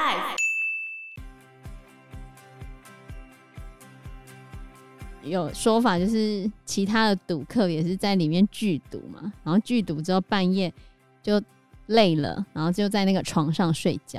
[0.00, 0.36] Life。
[5.22, 10.72] 有说法就是，其他的赌客也是在里面聚赌嘛，然后聚赌之后半夜
[11.22, 11.40] 就
[11.88, 14.18] 累了，然后就在那个床上睡觉，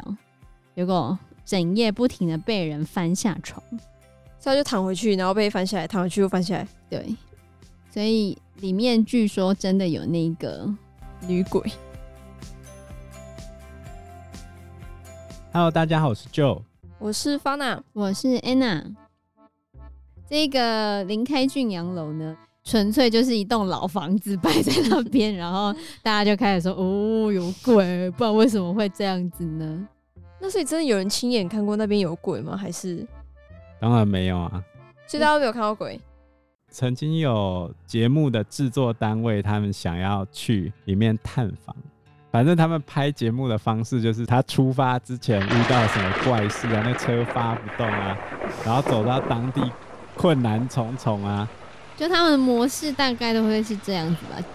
[0.75, 3.61] 结果整夜不停的被人翻下床，
[4.37, 7.15] 所以就躺回去，然后被翻下来，躺回去又翻下来，对，
[7.89, 10.71] 所以里面据说真的有那个
[11.27, 11.63] 女鬼。
[15.53, 16.61] Hello，大家好，我是 Joe，
[16.97, 18.95] 我是 Fana，我是 Anna。
[20.29, 29.85] 这个林开俊洋楼呢，纯粹就是一栋老房子摆在那边， 然后大家就开始说：“哦，有鬼！”不知道为什么会这样子呢？
[30.39, 32.55] 那所以真的有人亲眼看过那边有鬼吗？
[32.55, 33.05] 还是？
[33.81, 34.63] 当然没有啊！
[35.05, 35.99] 所以大家都没有看到鬼。
[36.69, 41.75] 曾经有节目的制作单位，他们想要去里面探访。
[42.31, 48.17] 反正他们拍节目的方式就是，他出发之前遇到什么怪事啊，那车发不动啊，
[48.65, 49.61] 然后走到当地。
[50.13, 51.49] 困难重重啊！
[51.95, 54.45] 就他们的模式大概都会是这样子吧。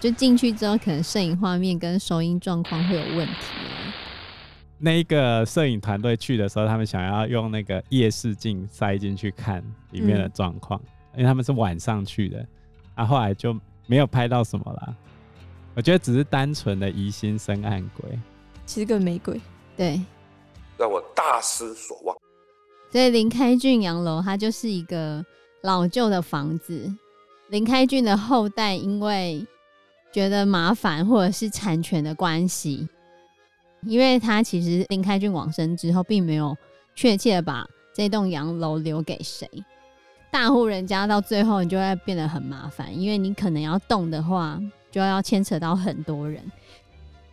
[0.00, 3.34] 就进去之后，可能摄影画面跟收音状况会有问题。
[4.78, 10.78] 那一个摄影团队去的时候，他们想要用那个夜视镜塞进去看里面的状况，
[11.14, 12.44] 嗯，因为他们是晚上去的，
[12.96, 14.94] 啊，后来就没有拍到什么啦。
[15.74, 18.18] 我觉得只是单纯的疑心生暗鬼，
[18.66, 19.40] 其实个玫瑰，
[19.76, 20.00] 对，
[20.76, 22.16] 让我大失所望。
[22.90, 25.24] 所以林开俊洋楼它就是一个
[25.62, 26.92] 老旧的房子。
[27.48, 29.46] 林开俊的后代因为
[30.12, 32.88] 觉得麻烦或者是产权的关系，
[33.82, 36.56] 因为他其实林开俊往生之后，并没有
[36.94, 39.48] 确切的把这栋洋楼留给谁。
[40.32, 44.60] 大户人家到最后你就会变得很麻烦，因为你可能要动的话，
[44.90, 46.42] 就要牵扯到很多人，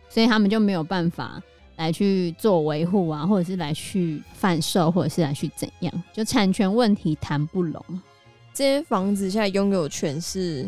[0.08, 1.42] 所以他们就没有办法。
[1.76, 7.80] 来去做维护啊，或者是来去贩售，或者是来去怎样，就产权问题谈不拢。
[8.52, 10.64] 这些房子现在拥有权是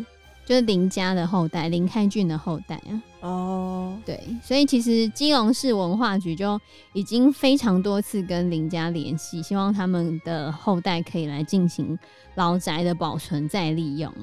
[0.47, 3.03] 就是林家的后代，林开俊的后代啊。
[3.23, 6.61] 哦，对，所以其实基隆市文化局就
[6.93, 11.99] 已经非常多次跟林家联系，希望他们的后代可以来进行
[12.37, 14.15] 老宅的保存再利用，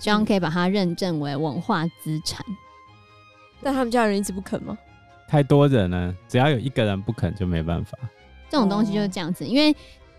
[0.00, 2.44] 希望可以把它认证为文化资产。
[3.62, 4.76] 但他们家人一直不肯吗？
[5.28, 7.96] 太多人了，只要有一个人不肯，就没办法。
[8.48, 9.72] 这种东西就是这样子，因为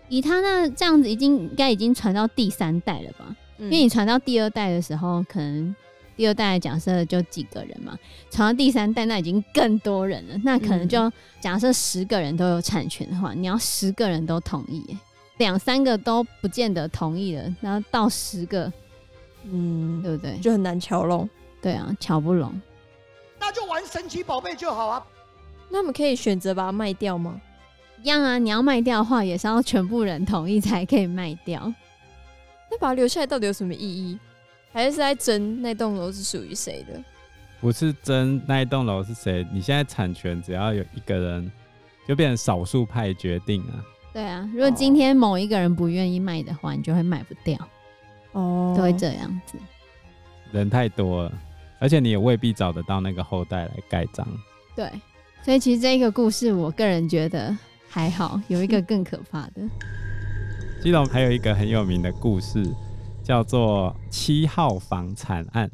[0.08, 3.36] 以他那这样子，已经应该已经传到第三代了吧？
[3.58, 5.74] 嗯、因为你传到第二代的时候，可能
[6.16, 7.98] 第二代假设就几个人嘛，
[8.30, 14.96] 传到第三代那已经更多人了，那可能就假设十个人都有产权的话，你要十个人都同意，
[15.36, 18.72] 两三个都不见得同意了，然后到十个，
[19.44, 20.38] 嗯，对不对？
[20.38, 21.28] 就很难瞧拢。
[21.60, 22.52] 对啊，瞧不拢。
[23.38, 25.04] 那就玩神奇宝贝就好啊！
[25.70, 27.40] 那我们可以选择把它卖掉吗？
[28.02, 31.72] 一样啊，你要卖掉的话，也是要全部人同意才可以卖掉。
[32.70, 34.18] 那把它留下来到底有什么意义？
[34.72, 37.02] 还是在争那栋楼是属于谁的？
[37.60, 41.52] 不是争那一栋楼是谁，你现在产权只要有一个人，
[42.08, 43.84] 就变成少数派决定啊。
[44.12, 47.56] 对啊，如果今天某一个人不愿意卖的话，你就会卖不掉。
[48.32, 49.58] 哦，都会这样子。
[50.52, 51.32] 人太多了。
[51.78, 54.24] 而且你也未必找得到那个后代来盖章。
[54.76, 54.88] 对，
[55.42, 57.56] 所以其实这个故事，我个人觉得
[57.88, 58.40] 还好。
[58.46, 59.62] 有一个更可怕的，
[60.80, 62.64] 基隆还有一个很有名的故事，
[63.24, 65.68] 叫做七号房惨案。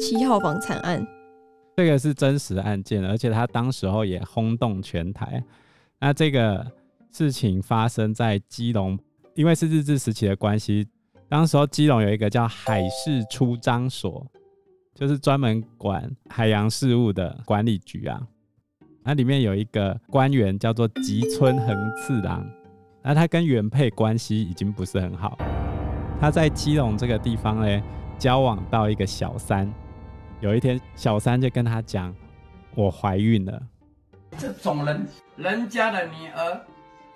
[0.00, 1.04] 七号房惨案，
[1.76, 5.42] 这个是真实案件，而且他当时候也轰动全台。
[5.98, 6.64] 那这个
[7.10, 8.96] 事情发生在基隆，
[9.34, 10.86] 因为是日治时期的关系，
[11.28, 14.26] 当时候基隆有一个叫海事出张所。
[14.98, 18.18] 就是专门管海洋事务的管理局啊，
[19.02, 22.42] 那里面有一个官员叫做吉村恒次郎，
[23.02, 25.36] 那他跟原配关系已经不是很好，
[26.18, 27.82] 他在基隆这个地方呢，
[28.16, 29.70] 交往到一个小三，
[30.40, 32.16] 有一天小三就跟他讲，
[32.74, 33.60] 我怀孕了。
[34.38, 36.64] 这种人，人家的女儿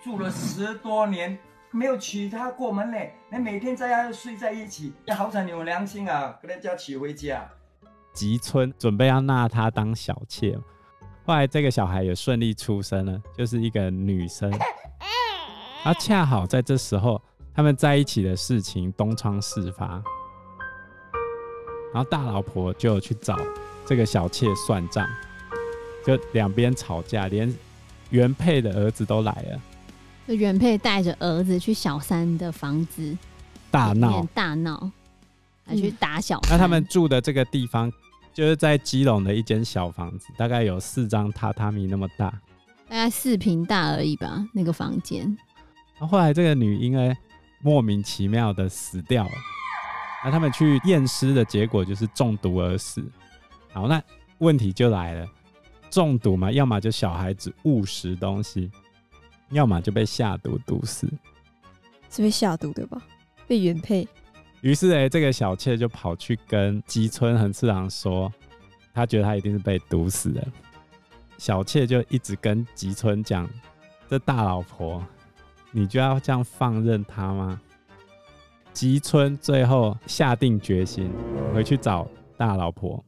[0.05, 1.39] 住了十多年，
[1.73, 7.49] 没有娶她过门嘞，你每天在家睡在一起，你好惨，你有良心啊，跟人家娶回家。
[8.13, 10.59] 吉村准备要纳她当小妾，
[11.25, 14.53] 后来这个小孩也顺利出生了，就是一个女生。
[15.85, 17.23] 而恰好在这时候，
[17.55, 20.03] 他们在一起的事情东窗事发，
[21.95, 23.39] 然后大老婆就去找
[23.87, 25.09] 这个小妾算账，
[26.05, 27.55] 就两边吵架，连
[28.11, 29.61] 原配的儿子都来了。
[30.35, 33.17] 原配带着儿子去小三的房子
[33.71, 34.91] 大闹，大闹。
[35.67, 37.93] 还去打小、嗯，那他们住的这个地方，
[38.35, 42.29] 就是在基隆的一间小房子，大概有四张榻榻米那么大。
[42.89, 45.25] 大概四平大而已吧，那个房间。
[45.97, 47.15] 然后后来这个女婴呢，
[47.63, 49.31] 莫名其妙的死掉了。
[50.25, 53.05] 那他们去验尸的结果就是中毒而死。
[53.73, 54.03] 好，那
[54.39, 55.25] 问题就来了，
[55.89, 58.69] 中毒嘛，要么就小孩子误食东西，
[59.51, 61.09] 要么就被下毒毒死。
[62.11, 63.01] 是被下毒的吧？
[63.47, 64.07] 被原配。
[64.63, 68.33] 于是哎，这个小妾就跑去跟吉村恒次郎说，
[68.93, 70.47] 他觉得他一定是被毒死的。
[71.39, 73.49] 小妾就一直跟吉村讲
[74.11, 75.03] ：“这大老婆，
[75.71, 77.61] 你就要这样放任他吗？”
[78.75, 81.11] 吉村最后下定决心
[81.55, 82.07] 回去找
[82.37, 83.03] 大老婆，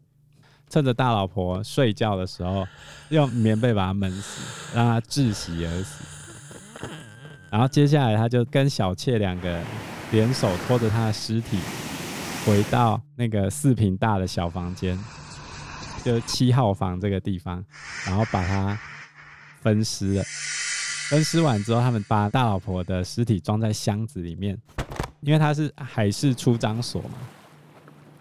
[0.71, 2.67] 趁着大老婆睡觉的时候，
[3.11, 6.22] 用棉被把她闷死，让她窒息而死。
[7.53, 9.61] 然后接下来，他就跟小妾两个
[10.11, 11.59] 联手拖着他的尸体，
[12.47, 14.99] 回到那个四坪大的小房间，
[16.03, 17.63] 就七号房这个地方，
[18.07, 18.79] 然后把它
[19.61, 20.25] 分尸了。
[21.11, 24.57] 分尸完之后，他们把大老婆的尸体装在箱子里面，
[25.21, 27.19] 因为他是海事出张所嘛。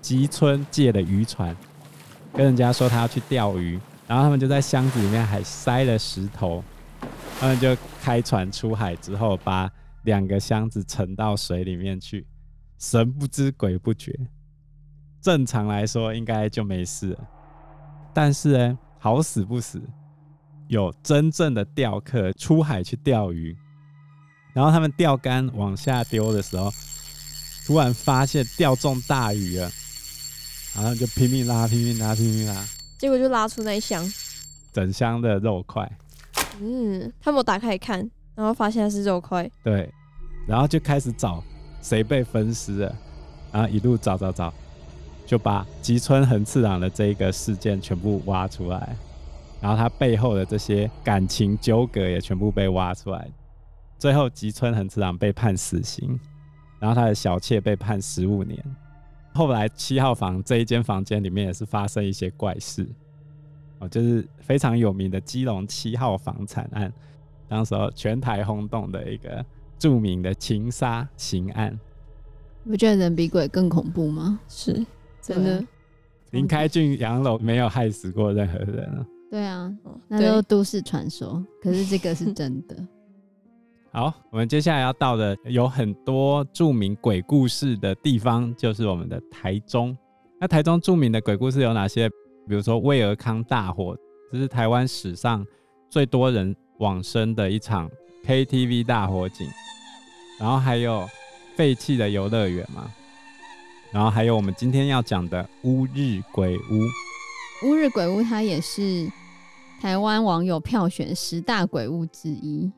[0.02, 1.56] 吉村借的渔船，
[2.34, 6.62] 跟人家说他要去钓鱼，然后他们就在箱子里面还塞了石头。
[7.42, 9.68] 他们就开船出海之后，把
[10.04, 12.28] 两个箱子沉到水里面去，
[12.78, 14.16] 神不知鬼不觉。
[15.20, 17.28] 正常来说应该就没事了，
[18.14, 19.82] 但是呢，好死不死，
[20.68, 23.58] 有真正的钓客出海去钓鱼，
[24.54, 26.72] 然后他们钓竿往下丢的时候，
[27.66, 29.68] 突然发现钓中大鱼了，
[30.76, 32.64] 然后就拼命拉，拼命拉，拼命拉，
[33.00, 34.08] 结果就拉出那一箱。
[34.72, 35.92] 整箱的肉块。
[36.62, 38.00] 嗯，他们打开看，
[38.36, 39.50] 然后发现是肉块。
[39.64, 39.92] 对，
[40.48, 41.44] 然后就开始找
[41.82, 42.96] 谁被分尸了，
[43.52, 44.54] 然后一路找找找，
[45.26, 48.96] 就把吉村恒次郎的这个事件全部挖出来，
[49.60, 53.28] 然后他背后的这些感情纠葛也全部被挖出来。
[53.98, 56.20] 最后吉村恒次郎被判死刑，
[56.80, 58.64] 然后他的小妾被判十五年。
[59.34, 62.88] 后来七号房这一间房间里面也是发生一些怪事。
[63.82, 66.94] 哦，就是非常有名的基隆七号房产案，
[67.48, 69.44] 当时候全台轰动的一个
[69.80, 71.78] 著名的情杀刑案。
[72.64, 74.40] 你不觉得人比鬼更恐怖吗？
[74.48, 74.86] 是，
[75.20, 75.66] 真的。
[76.30, 79.06] 林开俊洋楼没有害死过任何人啊。
[79.32, 79.76] 对啊，
[80.08, 82.76] 那都都市传说，可是这个是真的。
[83.92, 89.98] 好，我们接下来要到的有很多著名鬼故事的地方，就是我们的台中。
[90.40, 92.08] 那台中著名的鬼故事有哪些？
[92.52, 93.98] 比如说威尔康大火，
[94.30, 95.48] 这是台湾史上
[95.90, 97.90] 最多人往生的一场
[98.26, 99.48] KTV 大火警，
[100.38, 101.08] 然后还有
[101.56, 102.92] 废弃的游乐园嘛，
[103.94, 107.70] 然后还有我们今天要讲的乌日鬼屋。
[107.70, 109.10] 乌日鬼屋它也是
[109.80, 112.70] 台湾网友票选十大鬼屋之一。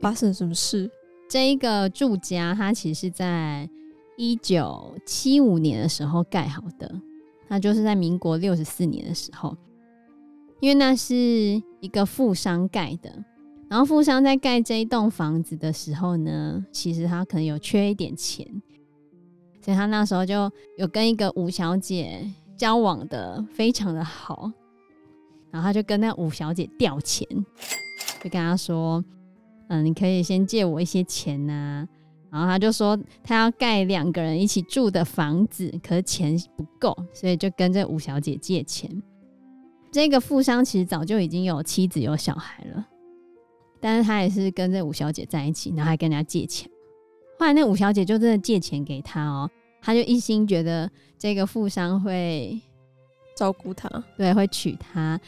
[0.00, 0.90] 发生什么事？
[1.28, 3.68] 这一个住家它其实是在
[4.16, 6.90] 一九七五年的时候盖好的。
[7.48, 9.56] 那就是在民国六十四年的时候，
[10.60, 11.14] 因为那是
[11.80, 13.24] 一个富商盖的，
[13.68, 18.46] 然后富商在盖这一栋房子的时候呢，其实他可能有缺一点钱，
[19.60, 24.50] 所以他那时候就有跟一个吴小姐交往的非常的好，
[25.50, 27.28] 然后他就跟那吴小姐调钱，
[28.22, 29.04] 就跟他说
[29.68, 31.86] ：“嗯，你可以先借我一些钱呐。”
[32.34, 38.90] 然后他就说他要盖两个人一起住的房子，可是钱不够，所以就跟这吴小姐借钱。
[39.92, 42.84] 这个富商其实早就已经有妻子有小孩了，
[43.80, 46.68] 但是他也是跟这吴小姐在一起，然后还跟人家借钱。
[47.38, 49.48] 后来那吴小姐就真的借钱给他哦，
[49.80, 52.60] 他就一心觉得这个富商会
[53.36, 55.20] 照顾他，对，会娶她，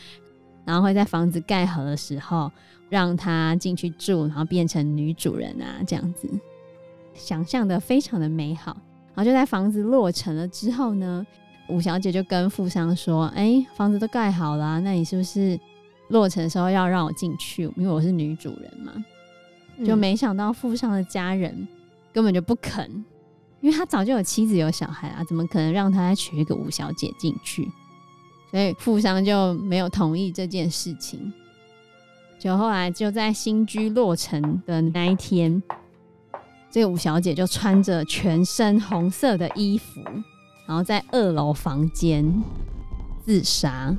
[0.65, 2.51] 然后会在房子盖好的时候
[2.89, 6.29] 让她进去住，然后变成女主人啊，这样子。
[7.17, 8.77] 想象的非常的美好，
[9.15, 11.27] 然后就在房子落成了之后呢，
[11.69, 15.59] 吴小姐就跟富商说：“哎、欸，房子都盖好了，那你是不是
[16.09, 17.65] 落成的时候要让我进去？
[17.77, 18.93] 因为我是女主人嘛。
[19.79, 21.67] 嗯”就没想到富商的家人
[22.13, 22.89] 根本就不肯，
[23.61, 27.69] 因为他早就有妻子有小孩啊，怎么可能让他再娶一个吴小姐进去？
[28.51, 31.33] 所以富商就没有同意这件事情。
[32.39, 35.63] 就后来就在新居落成的那一天。
[36.71, 40.01] 这个吴小姐就穿着全身红色的衣服，
[40.67, 42.43] 然后在二楼房间
[43.25, 43.97] 自杀，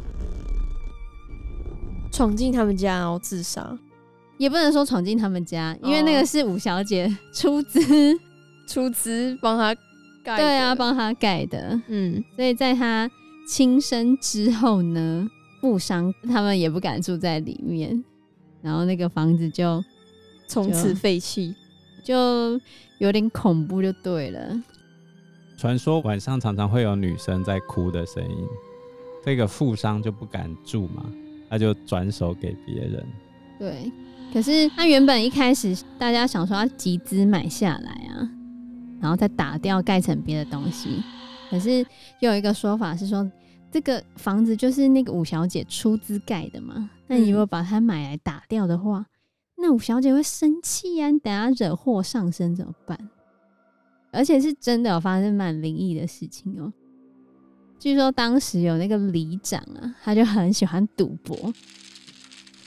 [2.12, 3.78] 闯进他们家然后自杀，
[4.38, 7.80] 也不能说闯进他们家，因为那个是吴小姐 出资、
[8.14, 8.20] 哦、
[8.68, 9.76] 出资帮他
[10.24, 13.10] 盖，对啊，帮他盖的，嗯，所以在她
[13.48, 15.28] 轻生之后呢，
[15.62, 18.04] 富商他们也不敢住在里面，
[18.62, 19.84] 然后那个房子就
[20.48, 21.56] 从此废弃，
[22.08, 22.58] 就
[23.00, 24.64] 有点恐怖，就对了。
[25.58, 28.48] 传说晚上常常会有女生在哭的声音，
[29.26, 31.06] 这个富商就不敢住嘛，
[31.50, 33.06] 他就转手给别人。
[33.60, 33.92] 对，
[34.32, 38.32] 可是他原本一开始大家想说要集资买下来啊，
[39.02, 41.04] 然后再打掉盖成别的东西。
[41.50, 41.86] 可是
[42.22, 43.30] 又有一个说法是说，
[43.70, 46.90] 这个房子就是那个五小姐出资盖的嘛。
[47.08, 49.06] 那你如果把它买来打掉的话，
[49.58, 52.98] 那五小姐会生气呀，你等下惹祸上身怎么办？
[54.12, 56.72] 而且是真的有发生蛮灵异的事情哦。
[57.80, 61.54] 据说当时有那个里长啊，他就很喜欢赌博。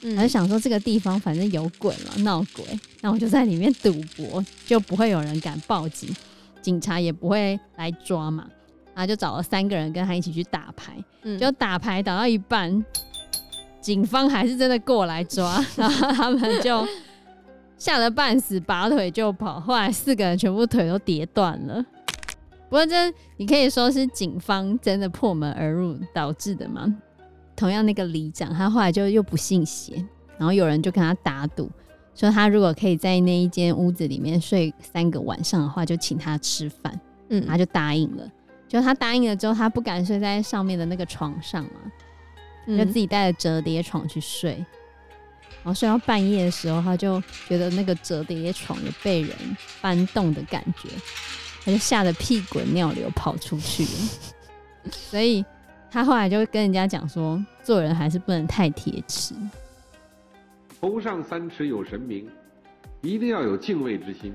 [0.02, 2.64] 嗯，他就想说这个地方反正有鬼嘛，闹鬼，
[3.00, 6.14] 那我就在里面赌博，就不会有人敢报警，
[6.62, 8.48] 警察也不会来抓嘛。
[8.94, 12.84] 然后就找了三个人跟他一起去打牌，嗯，就打牌打到一半，
[13.80, 16.86] 警方还是真的过来抓， 然后他们就
[17.76, 19.58] 吓得半死，拔腿就跑。
[19.58, 21.84] 后来四个人全部腿都跌断了。
[22.68, 26.94] 不过这你可以说是警方真的破门而入导致的吗？
[27.56, 29.94] 同样，那个里长他后来就又不信邪，
[30.38, 31.70] 然后有人就跟他打赌，
[32.14, 37.00] 说他如果可以在那一间屋子里面睡三个晚上的话，就请他吃饭。
[37.28, 38.26] 嗯，他就答应了。
[38.68, 41.90] 就他答应了之后，他不敢睡在上面的那个床上嘛，嗯、
[42.78, 44.52] 就自己带着折叠床去睡。
[45.62, 49.36] 然后睡到半夜的时候，他就觉得那个折叠床有被人
[49.80, 50.88] 搬动的感觉，
[51.64, 54.90] 他就吓得屁滚尿流跑出去了。
[54.90, 55.44] 所以。
[55.92, 59.34] 他后来就跟人家讲说，做人还是不能太铁齿。
[60.80, 62.30] 头上三尺有神明，
[63.00, 64.32] 一定要有敬畏之心。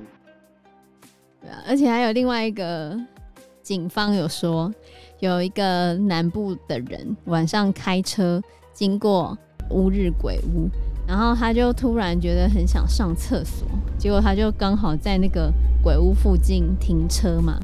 [1.39, 2.99] 对啊，而且还有另外一个
[3.65, 4.71] 警方有说，
[5.21, 8.39] 有一个南部的人晚上开车
[8.71, 9.35] 经过
[9.71, 10.69] 乌日鬼屋，
[11.07, 13.67] 然后他就突然觉得很想上厕所，
[13.97, 15.51] 结果他就刚好在那个
[15.83, 17.59] 鬼屋附近停车嘛。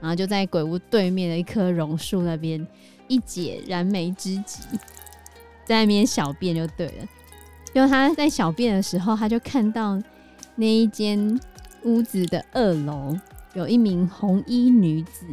[0.00, 2.66] 然后就在鬼屋对面的一棵榕树那边，
[3.06, 4.62] 一解燃眉之急，
[5.66, 7.06] 在那边小便就对了。
[7.74, 10.00] 因为他在小便的时候，他就看到
[10.54, 11.38] 那一间
[11.82, 13.14] 屋子的二楼
[13.56, 15.24] 有一名红衣女子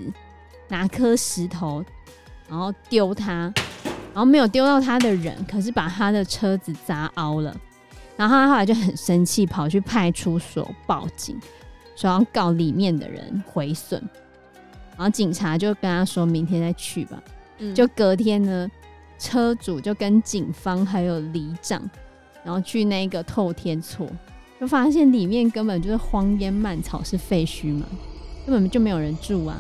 [0.70, 1.84] 拿颗石头，
[2.48, 3.54] 然后丢他，
[4.14, 7.54] 然后没有丢到他的人，可是把他的车子砸凹了。
[8.16, 11.38] 然后他后来就很生气，跑去派出所报警，
[11.98, 14.02] 说要告里面的人毁损。
[14.96, 17.22] 然后警察就跟他说：“明天再去吧。
[17.58, 18.72] 嗯”就隔天呢，
[19.20, 21.82] 车主就跟警方还有里长，
[22.46, 24.08] 然后去那个透天厝，
[24.62, 27.86] 就发现里面根本就是荒烟蔓草，是废墟嘛，
[28.46, 29.58] 根本就没有人住啊。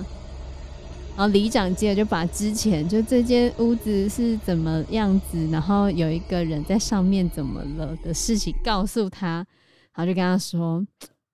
[1.15, 9.45] 然后里长接着就把之前就这间屋子是怎么样子，然后有一个人在上面怎么了的事情告诉他，
[9.93, 10.85] 然后就跟他说：“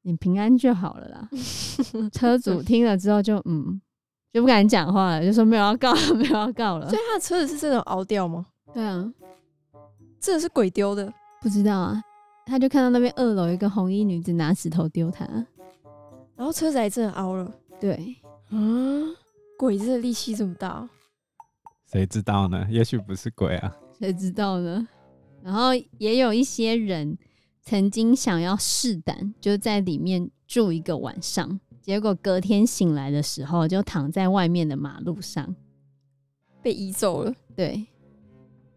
[0.03, 1.29] 你平安就好了啦。
[2.11, 3.81] ”车主听了之后就嗯。
[4.31, 6.87] 就不敢讲话了，就说没有要告了， 没有要告了。
[6.87, 8.45] 所以他的车子是真的凹掉吗？
[8.71, 9.11] 对啊，
[10.19, 11.99] 这个是鬼丢的，不知道啊。
[12.45, 15.25] 他就看到那边二楼一个红衣女子拿石头丢他，
[16.39, 17.53] 然后车子还真的凹了。
[17.81, 18.15] 对，
[18.47, 18.57] 啊，
[19.57, 20.89] 鬼子的力气这么大，
[21.91, 22.65] 谁知道呢？
[22.69, 24.87] 也许不是鬼啊，谁知道呢？
[25.43, 27.17] 然后也有一些人
[27.61, 31.59] 曾经想要试胆，就在里面住一个晚上。
[31.81, 35.53] 结果隔天醒来的时候，就躺在外面的马路上，
[36.61, 37.35] 被移走了。
[37.53, 37.85] 对，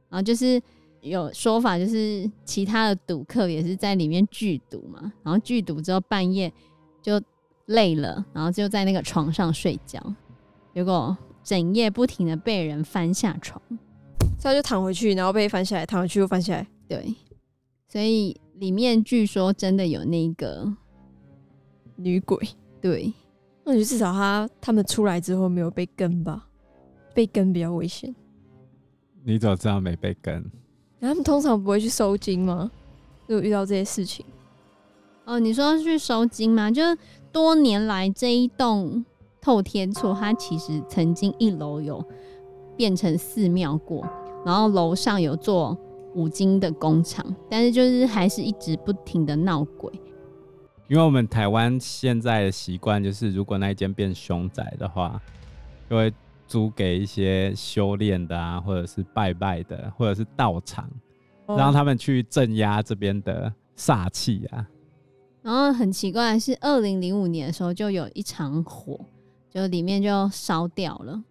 [0.08, 0.60] 然后就是
[1.00, 6.52] 有说法，就是其他的赌客也是在里面聚赌嘛，然后聚赌之后半夜
[7.00, 7.20] 就
[7.66, 10.00] 累了，然后就在那个床上睡觉，
[10.74, 13.60] 结果整夜不停的被人翻下床，
[14.38, 16.66] 所以他就躺回去，然后被翻下来，躺回去又翻下来。
[16.88, 17.14] 对，
[17.88, 20.70] 所以里面据说真的有那个
[21.96, 22.38] 女鬼。
[22.80, 23.12] 对，
[23.64, 26.48] 那就至少他他们出来之后没有被跟吧？
[27.14, 28.14] 被跟比较危险。
[29.24, 30.44] 你怎么知道没被跟？
[31.00, 32.70] 他们通常不会去收金吗？
[33.26, 34.26] 如果遇到这些事情，
[35.24, 36.70] 哦，你说去收金吗？
[36.70, 36.82] 就
[37.32, 39.04] 多年来这一栋
[39.40, 42.04] 透天厝，它其实曾经一楼有
[42.76, 44.06] 变成寺庙过，
[44.44, 45.76] 然后楼上有做
[46.14, 49.90] 五金的工厂，但是就是还是一直不停的闹鬼。
[50.88, 55.18] 因为我们台湾现在的习惯就是，如果那一间变凶宅的话，
[55.88, 56.12] 就会
[56.46, 60.86] 租给一些修炼的啊，或者是拜拜的，或者是道场，
[61.46, 64.66] 哦、让他们去镇压这边的煞气啊。
[65.42, 68.98] 然后很奇怪是，二零零五年的时候就有一场火，
[69.50, 71.22] 就里面就烧掉了，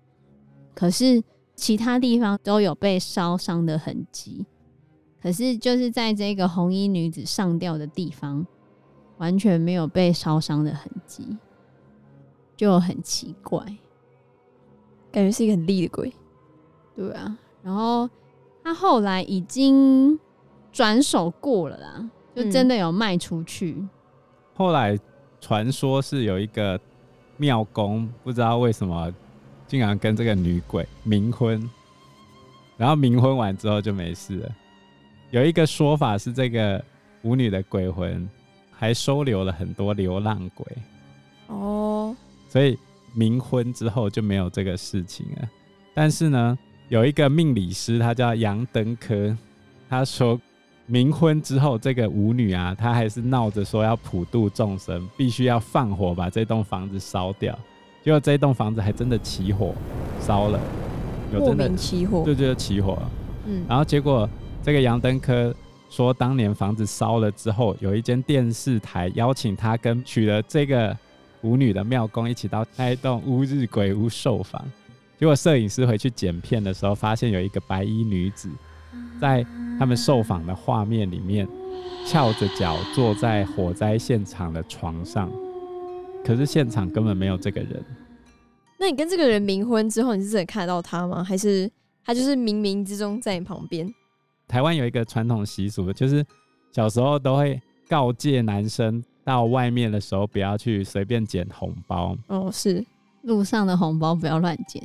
[0.76, 1.24] 可是
[1.56, 4.46] 其他地方都有被烧伤的痕迹。
[5.22, 8.46] 可是就是在这个红衣女子上吊的地方，
[9.18, 11.38] 完全没有被烧伤的痕迹，
[12.58, 13.60] 就很奇怪，
[15.12, 16.12] 感觉是一个很厉的鬼。
[16.96, 18.10] 对啊，然后
[18.64, 20.20] 他后来已经
[20.72, 23.76] 转手过了啦，就真的有卖出去。
[23.78, 23.90] 嗯、
[24.62, 24.96] 后来
[25.40, 26.80] 传说是有一个
[27.38, 29.12] 庙公，不知道为什么
[29.66, 31.68] 竟然跟这个女鬼冥婚，
[32.78, 34.56] 然后冥婚完之后就没事了。
[35.32, 36.80] 有一个说法是，这个
[37.24, 38.30] 舞女的鬼魂
[38.70, 40.68] 还收留了很多流浪鬼。
[41.48, 42.16] 哦，
[42.48, 42.78] 所以
[43.18, 45.50] 冥婚之后就没有这个事情了。
[45.96, 46.56] 但是呢，
[46.88, 49.36] 有一个命理师，他叫杨登科，
[49.90, 50.40] 他说
[50.92, 57.58] 冥婚之后，这个舞女啊，她还是闹着说要普度众生，必须要放火把这栋房子烧掉。
[58.04, 59.74] 结果这栋房子还真的起火
[60.20, 60.60] 烧了，
[61.32, 63.12] 有真的起火，对，就起火了。
[63.46, 64.30] 嗯，然后结果
[64.62, 65.56] 这个杨登科
[65.90, 70.98] 说，当年房子烧了之后，有一间电视台邀请他跟娶了这个
[71.42, 74.62] 舞女的庙公一起到那一栋乌日鬼屋受访。
[75.18, 78.50] 结果摄影师回去剪片的时候，发现有一个白衣女子
[79.20, 79.46] 在
[79.78, 81.48] 他们受访的画面里面，
[82.06, 85.32] 翘着脚坐在火灾现场的床上，
[86.26, 87.84] 可是现场根本没有这个人。
[88.80, 91.24] 那你跟这个人冥婚之后，你是真的看得到他吗？
[91.24, 91.70] 还是
[92.04, 93.92] 他就是冥冥之中在你旁边？
[94.48, 96.26] 台湾有一个传统习俗，就是
[96.72, 102.18] 小时候都会告诫男生到外面的时候不要去随便捡红包。
[102.28, 102.84] 哦，是
[103.22, 104.82] 路上的红包不要乱捡。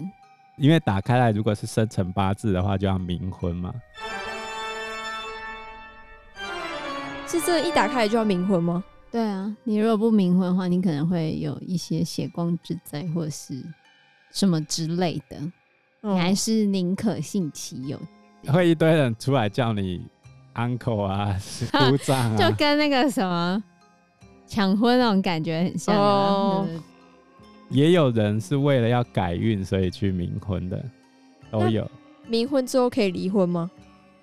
[0.56, 3.75] 因为打开来，如果是生辰八字的话，就要冥婚嘛。
[7.26, 8.82] 是这一打开来就要冥婚吗？
[9.10, 13.62] 对啊，你如果不冥婚的话，你可能会有一些血光之灾或者是
[14.30, 15.36] 什么之类的。
[16.00, 18.00] 你还是宁可信其有，
[18.50, 20.06] 会一堆人出来叫你
[20.54, 21.36] uncle 啊、
[21.72, 23.62] 姑丈啊， 就跟那个什么
[24.46, 26.66] 抢婚那种感觉很像哦。
[27.68, 30.84] 也有人是为了要改运，所以去冥婚的，
[31.50, 31.90] 都有。
[32.30, 33.70] 冥婚之后可以离婚吗？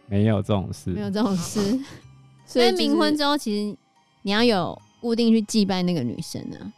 [0.07, 1.79] 没有这种事，没有这种事。
[2.45, 3.77] 所以冥婚之后，其实
[4.21, 6.71] 你要有固定去祭拜那个女生啊，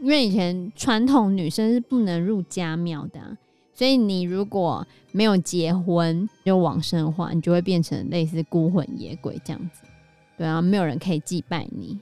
[0.00, 3.36] 因为以前传统女生是不能入家庙的啊，
[3.74, 9.82] 所以你如果没有结婚就往生的话，你就会变成类似孤魂野鬼这样子。
[10.38, 11.98] 对啊，没有人可以祭拜你。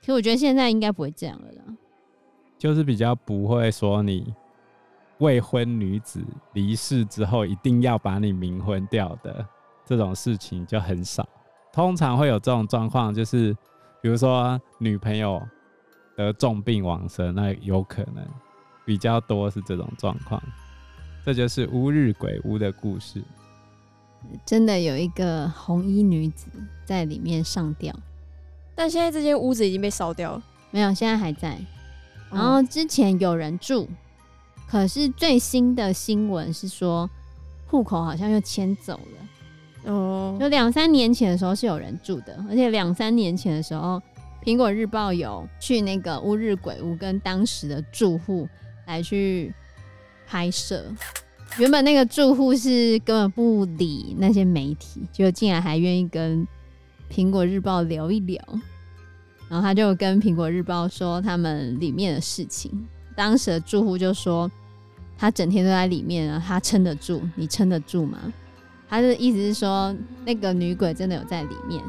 [0.00, 1.62] 其实我觉得现在应该不会这样了啦。
[2.62, 4.32] 就是比较不会说你
[5.18, 9.44] 未婚女子离世之后一定要把你冥婚掉的
[9.84, 11.28] 这种事情就很少，
[11.72, 13.52] 通常会有这种状况，就是
[14.00, 15.42] 比如说女朋友
[16.16, 18.24] 得重病往生，那有可能
[18.84, 20.40] 比较多是这种状况。
[21.24, 23.20] 这就是乌日鬼屋的故事，
[24.46, 26.46] 真的有一个红衣女子
[26.84, 27.92] 在里面上吊，
[28.76, 31.58] 但现在这间屋子已经被烧掉了，没有，现在还在。
[32.32, 33.86] 然后之前有人住，
[34.66, 37.08] 可是最新的新闻是说
[37.66, 39.92] 户口好像又迁走了。
[39.92, 44.00] 哦，就两三年前的时候是有人住的，而且两三年前的时候，
[44.44, 48.48] 苹果日报有去那个乌日鬼屋跟当时的住户
[48.86, 49.52] 来去
[50.26, 50.84] 拍摄。
[51.58, 56.46] 原本那个住户是根本不理那些媒体，就竟然还愿意跟
[57.12, 58.40] 苹果日报聊一聊。
[59.52, 62.72] 然后他就跟苹果日报说他们里面的事情。
[63.14, 64.50] 当时的住户就说，
[65.18, 68.18] 他整天都在里面啊，他撑得住，你撑得住吗？
[68.88, 71.84] 他的意思是说，那个女鬼真的有在里面，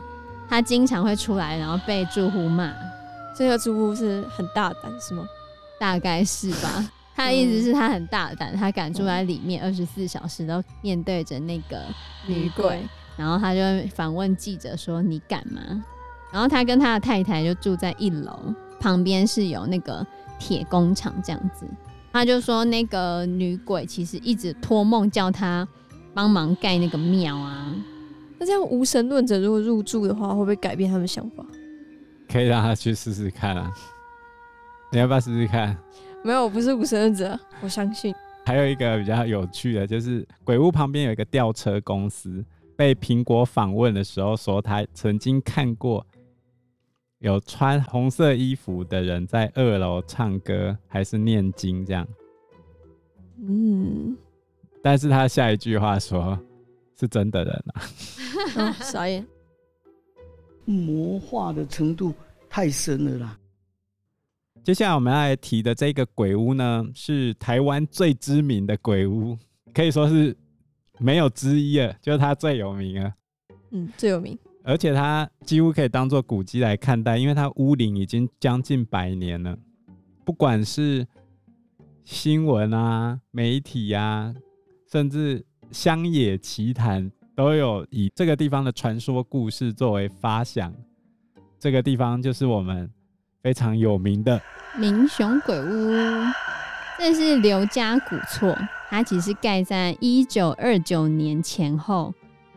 [0.50, 2.70] 他经常会出来，然后被住户骂。
[3.34, 5.26] 这个住户是很大胆是吗？
[5.80, 6.92] 大概是吧。
[7.16, 11.82] 他的意思是他很大胆，他敢住在里面，二十四小时都面对着那个
[12.28, 12.82] 女鬼。
[13.16, 13.62] 然后他就
[13.96, 15.62] 反问记者说：“你敢吗？”
[16.34, 18.38] 然后他跟他的太太就住在一楼，
[18.80, 20.04] 旁边是有那个
[20.40, 21.64] 铁工厂这样子。
[22.12, 25.68] 他就说那个女鬼其实一直托梦叫他
[26.12, 27.72] 帮忙盖那个庙啊。
[28.40, 31.46] 那这样无神论者如果入住的话，会不会改变他们想法？
[32.28, 33.72] 可以让他去试试看啊。
[34.92, 35.78] 你要不要试试看？
[36.24, 38.12] 没有，我不是无神论者，我相信。
[38.48, 42.44] 还有一个比较有趣的，就是鬼屋旁边有一个吊车公司，
[42.76, 46.04] 被苹果访问的时候说他曾经看过。
[47.24, 52.06] 有穿红色衣服的人在二楼唱歌，还是念经这样？
[53.38, 54.18] 嗯，
[54.82, 56.38] 但是他下一句话说
[57.00, 57.82] 是真的人啊，
[58.60, 59.26] 哦、傻眼，
[60.66, 62.14] 魔化的程度
[62.50, 63.40] 太深了啦。
[64.62, 69.38] 接下来我们要来提的这个鬼屋呢，是台湾最知名的鬼屋，
[69.74, 70.36] 可以说是
[71.00, 73.16] 没有之一了，就是它最有名啊。
[73.72, 74.38] 嗯，最有名。
[74.64, 79.58] 而且它几乎可以当做古迹来看待，因为它屋龄已经将近百年了。
[80.24, 81.06] 不管是
[82.06, 84.34] 新闻啊、媒体啊，
[84.90, 90.74] 甚至乡野奇谈，都有以这个地方的传说故事作为发想。
[91.60, 92.90] 这个地方就是我们
[93.42, 94.42] 非常有名的
[94.78, 95.92] 民雄鬼屋。
[96.98, 98.56] 这是刘家古厝，
[98.90, 102.14] 它其实盖在一九二九年前后。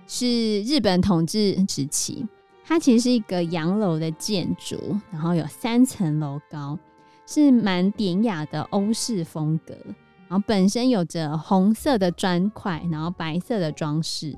[0.07, 2.27] 是日本统治时期，
[2.65, 6.79] 它其实是一个洋楼的建筑，然后有三层楼高，
[7.27, 9.75] 是蛮典雅的欧式风格。
[10.29, 14.37] 然后本身有着红色的砖块，然后白色的装饰。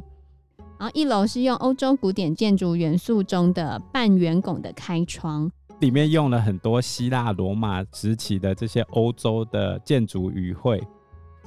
[0.78, 5.50] 然后一楼是用欧洲古典建筑元素中的半圆拱的开窗，
[5.80, 10.82] 里面用了很多希腊罗马时期的这些欧洲的建筑语汇，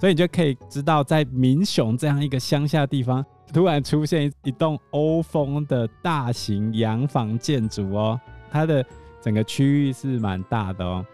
[0.01, 3.23] 所以你就可以知道，在民雄这样一个乡下地方。
[3.53, 8.83] 突然出现一栋欧风的大型洋房建筑哦，它的
[9.21, 11.05] 整个区域是蛮大的哦。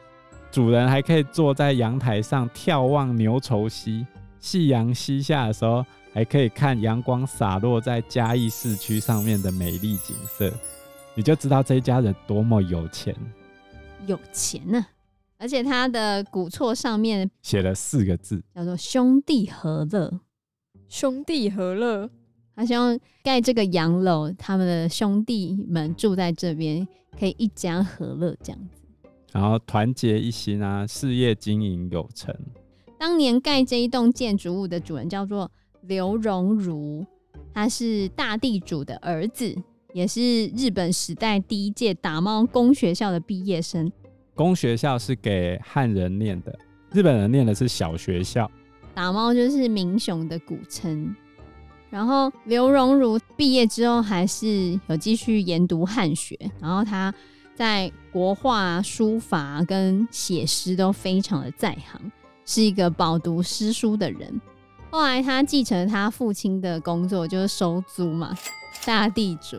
[0.49, 4.07] 主人还可以坐在阳台上眺望牛稠溪，
[4.39, 10.49] 夕阳西下的时候，还可以看阳光洒落在嘉义市区上面的美丽景色。
[11.13, 13.13] 你就知道这一家人多么有钱，
[14.05, 14.85] 有钱呢、
[15.37, 20.19] 而且他的古厝上面写了四个字，叫做“兄弟和乐”。
[20.89, 22.09] 兄弟和乐。
[22.55, 26.87] 他希望盖这个洋楼，他们的兄弟们住在这边，
[27.19, 32.35] 可以一家和乐这样子，然后团结一心啊，事业经营有成。
[32.97, 37.05] 当年盖这一栋建筑物的主人叫做刘荣儒，
[37.53, 39.55] 他是大地主的儿子，
[39.93, 43.91] 也是日本时代第一届打猫工学校的毕业生。
[44.37, 46.57] 公学校是给汉人念的，
[46.91, 48.49] 日本人念的是小学校。
[48.93, 51.13] 打猫就是民雄的古称。
[51.89, 56.37] 然后刘荣儒毕业之后，还是有继续研读汉学。
[56.61, 57.11] 然后他
[57.55, 62.11] 在国画、书法跟写诗都非常的在行，
[62.45, 64.39] 是一个饱读诗书的人。
[64.91, 68.37] 后来他继承他父亲的工作，就是收租嘛，
[68.85, 69.57] 大地主。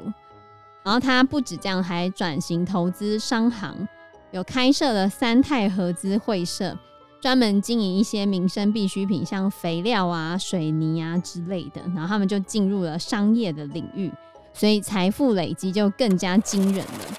[0.84, 3.88] 然后他不止这样，还转型投资商行，
[4.30, 6.76] 有开设了三泰合资会社。
[7.20, 14.08] 专门经营一些民生必需品，像肥料啊、水泥啊之类的，然后他们就进入了商业的领域，
[14.52, 17.14] 所以财富累积就更加惊人了。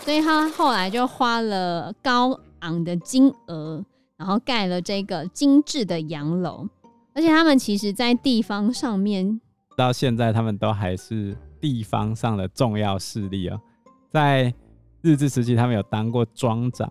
[0.00, 3.84] 所以他后来就花了高昂的金额，
[4.16, 6.68] 然后盖了这个精致的洋楼。
[7.14, 9.40] 而且他们其实，在地方上面，
[9.76, 13.60] 到现在他们都还是地方上的重要势力哦。
[14.10, 14.52] 在
[15.06, 16.90] 日治时期，他们有当过庄长。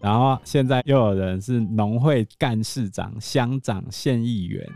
[0.00, 4.68] 然后现在又有人是农会干事长、乡长、县议员，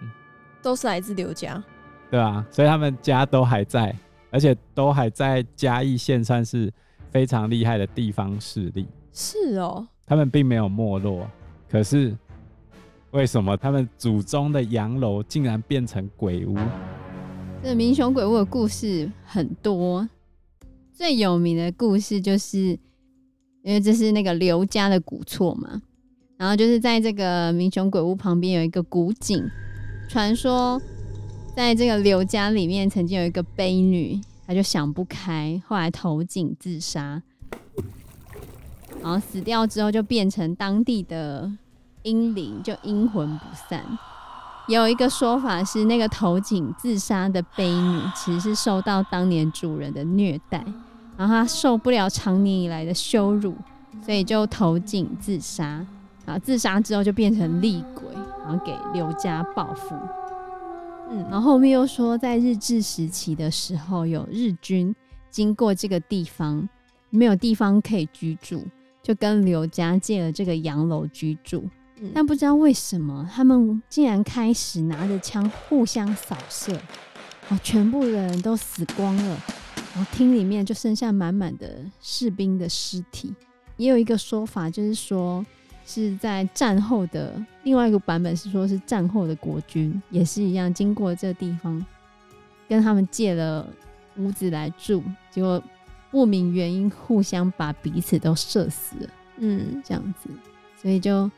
[0.62, 1.62] 都是来自刘家，
[2.08, 3.94] 对啊，所以他们家都还在，
[4.30, 6.72] 而且都还在嘉义县，算是
[7.10, 8.86] 非常厉害的地方势力。
[9.12, 11.28] 是哦，他们并没有没落，
[11.68, 12.16] 可是
[13.10, 16.56] 为什么他们祖宗的洋楼竟然变成鬼屋？
[17.62, 20.08] 这民雄鬼屋的故事很多，
[21.00, 22.78] 最有名的故事就是。
[23.62, 25.82] 因为这是那个刘家的古厝嘛，
[26.38, 29.46] 然后就是在这个民雄鬼屋旁边有一个古井，
[30.08, 30.80] 传说
[31.54, 37.22] 在这个刘家里面曾经有一个悲女，她就想不开，后来投井自杀，
[39.02, 41.52] 然后死掉之后就变成当地的
[42.02, 43.84] 阴灵，就阴魂不散。
[44.68, 50.64] 有一个说法是，那个投井自杀的悲女其实是受到当年主人的虐待。
[51.20, 53.54] 然后他受不了长年以来的羞辱，
[54.02, 55.86] 所以就投井自杀。
[56.24, 58.04] 然后自杀之后就变成厉鬼，
[58.42, 59.94] 然后给刘家报复。
[61.10, 64.96] 嗯，然后后面又说，在日治时期的时候，有日军
[65.28, 66.66] 经过这个地方，
[67.10, 68.64] 没有地方可以居住，
[69.02, 71.68] 就跟刘家借了这个洋楼居住。
[71.98, 76.74] 嗯，但不知道为什么，他们竟然开始拿着枪互相扫射，
[77.50, 79.36] 哦，全部的人都死光了。
[79.92, 83.34] 然后厅里面就剩下满满的士兵的尸体，
[83.76, 85.44] 也有一个说法，就是说
[85.84, 91.84] 是在战后的另外一个版本是说是战后的国军也是一样，经过这个地方
[92.68, 93.66] 跟他们借了
[94.16, 95.62] 屋子来住，结果
[96.10, 100.30] 不明原因互相把彼此都射死了，嗯，这样子，
[100.80, 101.28] 所以就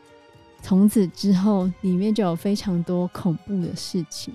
[0.61, 4.35] 从此之后里面就有非常多恐怖的事情。